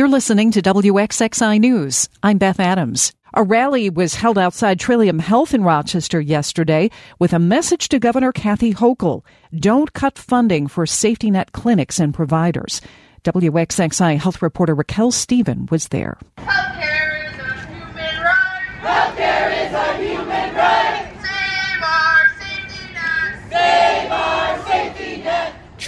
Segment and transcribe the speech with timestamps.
[0.00, 2.08] You're listening to WXXI News.
[2.22, 3.12] I'm Beth Adams.
[3.34, 8.32] A rally was held outside Trillium Health in Rochester yesterday with a message to Governor
[8.32, 9.26] Kathy Hochul.
[9.54, 12.80] Don't cut funding for safety net clinics and providers.
[13.24, 16.16] WXXI health reporter Raquel Stephen was there.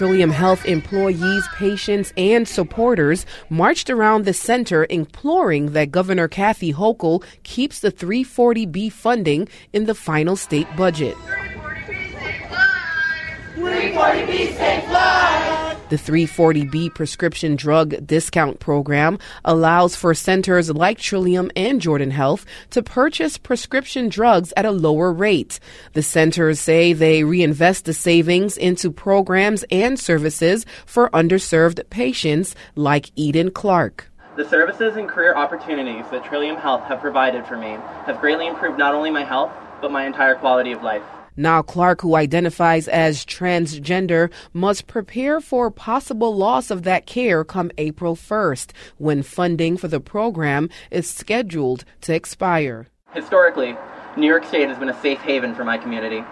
[0.02, 0.22] Net.
[0.22, 7.24] Trillium Health employees, patients, and supporters marched around the center imploring that Governor Kathy Hochul
[7.44, 11.16] keeps the 340B funding in the final state budget.
[13.82, 14.22] 340B save lives.
[14.26, 15.78] 340B save lives.
[15.88, 22.82] The 340B prescription drug discount program allows for centers like Trillium and Jordan Health to
[22.82, 25.60] purchase prescription drugs at a lower rate.
[25.92, 33.10] The centers say they reinvest the savings into programs and services for underserved patients like
[33.16, 34.08] Eden Clark.
[34.36, 38.78] The services and career opportunities that Trillium Health have provided for me have greatly improved
[38.78, 39.52] not only my health,
[39.82, 41.02] but my entire quality of life.
[41.36, 47.70] Now, Clark, who identifies as transgender, must prepare for possible loss of that care come
[47.78, 52.88] April 1st, when funding for the program is scheduled to expire.
[53.14, 53.76] Historically,
[54.16, 56.22] New York State has been a safe haven for my community.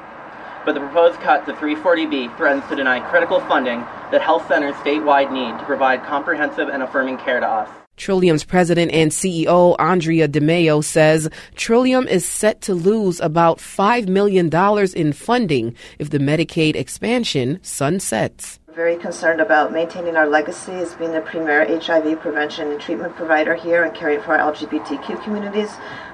[0.66, 3.80] But the proposed cut to 340B threatens to deny critical funding
[4.12, 7.79] that health centers statewide need to provide comprehensive and affirming care to us.
[8.00, 14.48] Trillium's president and CEO, Andrea DeMeo, says Trillium is set to lose about $5 million
[14.96, 18.58] in funding if the Medicaid expansion sunsets.
[18.80, 23.54] Very concerned about maintaining our legacy as being the premier HIV prevention and treatment provider
[23.54, 25.68] here and caring for our LGBTQ communities.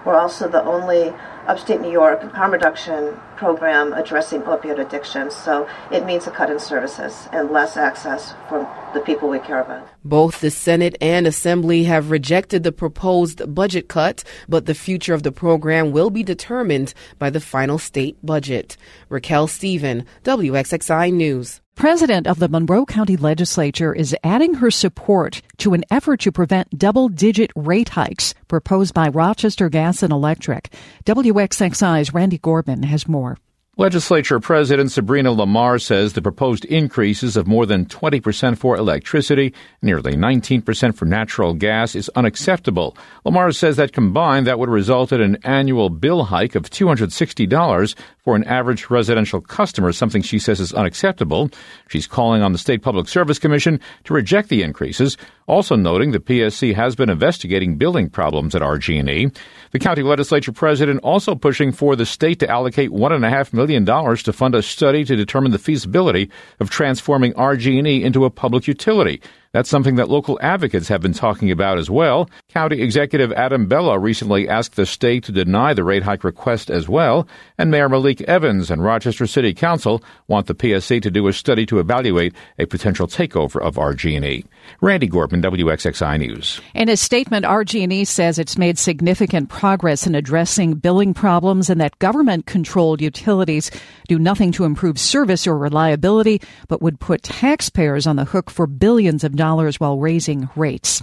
[0.05, 1.15] We're also the only
[1.47, 5.31] upstate New York harm reduction program addressing opioid addiction.
[5.31, 9.61] So it means a cut in services and less access for the people we care
[9.61, 9.87] about.
[10.05, 15.23] Both the Senate and Assembly have rejected the proposed budget cut, but the future of
[15.23, 18.77] the program will be determined by the final state budget.
[19.09, 21.61] Raquel Stephen, WXXI News.
[21.77, 26.79] President of the Monroe County Legislature is adding her support to an effort to prevent
[26.79, 30.73] double digit rate hikes proposed by Rochester Gas and Electric.
[31.05, 33.37] WXXI's Randy Gorbman has more.
[33.79, 40.15] Legislature President Sabrina LaMar says the proposed increases of more than 20% for electricity, nearly
[40.15, 42.97] 19% for natural gas is unacceptable.
[43.27, 48.35] LaMar says that combined that would result in an annual bill hike of $260 for
[48.35, 51.51] an average residential customer, something she says is unacceptable.
[51.89, 56.19] She's calling on the State Public Service Commission to reject the increases, also noting the
[56.19, 59.31] PSC has been investigating billing problems at RG&E.
[59.71, 64.55] The county legislature president also pushing for the state to allocate $1.5 million to fund
[64.55, 66.31] a study to determine the feasibility
[66.61, 69.21] of transforming RG&E into a public utility.
[69.57, 72.29] That's something that local advocates have been talking about as well.
[72.51, 76.91] County Executive Adam Bello recently asked the state to deny the rate hike request as
[76.91, 81.33] well, and Mayor Malik Evans and Rochester City Council want the PSC to do a
[81.33, 84.45] study to evaluate a potential takeover of RG&E.
[84.83, 86.61] Randy Gorbman, WXXI News.
[86.75, 91.99] In a statement, RG&E says it's made significant progress in addressing billing problems and that
[91.99, 93.71] government-controlled utilities
[94.07, 98.67] do nothing to improve service or reliability, but would put taxpayers on the hook for
[98.67, 101.03] billions of dollars while raising rates.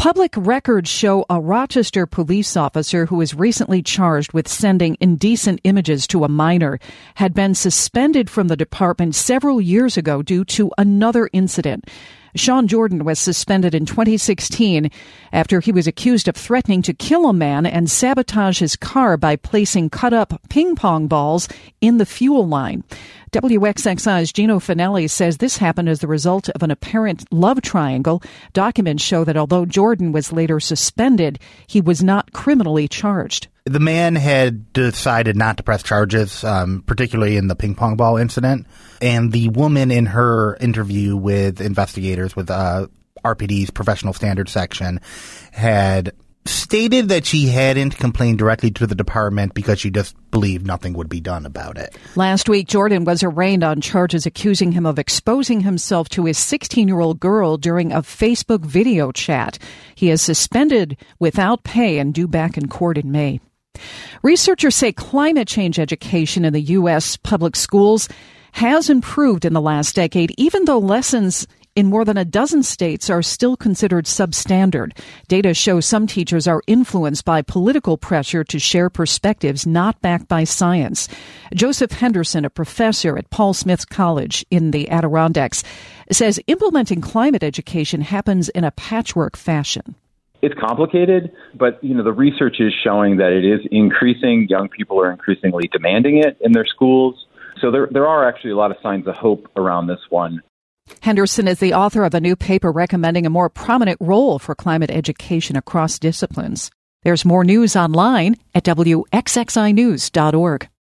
[0.00, 6.06] Public records show a Rochester police officer who was recently charged with sending indecent images
[6.06, 6.78] to a minor
[7.16, 11.84] had been suspended from the department several years ago due to another incident.
[12.34, 14.90] Sean Jordan was suspended in 2016
[15.32, 19.36] after he was accused of threatening to kill a man and sabotage his car by
[19.36, 21.48] placing cut up ping pong balls
[21.80, 22.84] in the fuel line.
[23.32, 28.22] WXXI's Gino Fanelli says this happened as the result of an apparent love triangle.
[28.52, 31.38] Documents show that although Jordan was later suspended,
[31.68, 33.46] he was not criminally charged.
[33.66, 38.16] The man had decided not to press charges, um, particularly in the ping pong ball
[38.16, 38.66] incident.
[39.00, 42.88] And the woman in her interview with investigators with uh,
[43.24, 45.00] RPD's professional standards section
[45.52, 46.12] had
[46.46, 51.08] stated that she hadn't complained directly to the department because she just believed nothing would
[51.08, 51.96] be done about it.
[52.16, 56.88] Last week, Jordan was arraigned on charges accusing him of exposing himself to his 16
[56.88, 59.58] year old girl during a Facebook video chat.
[59.94, 63.40] He is suspended without pay and due back in court in May.
[64.22, 67.16] Researchers say climate change education in the U.S.
[67.16, 68.08] public schools
[68.52, 71.46] has improved in the last decade, even though lessons
[71.80, 74.92] in more than a dozen states are still considered substandard.
[75.28, 80.44] Data shows some teachers are influenced by political pressure to share perspectives not backed by
[80.44, 81.08] science.
[81.54, 85.64] Joseph Henderson, a professor at Paul Smith College in the Adirondacks,
[86.12, 89.94] says implementing climate education happens in a patchwork fashion.
[90.42, 94.46] It's complicated, but you know the research is showing that it is increasing.
[94.50, 97.26] Young people are increasingly demanding it in their schools.
[97.60, 100.42] So there there are actually a lot of signs of hope around this one.
[101.00, 104.90] Henderson is the author of a new paper recommending a more prominent role for climate
[104.90, 106.70] education across disciplines.
[107.02, 110.70] There's more news online at wxxinews.org.